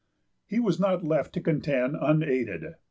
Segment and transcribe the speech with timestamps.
[0.47, 2.73] He was not left to contend unaided.